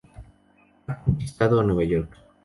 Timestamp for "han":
0.87-0.97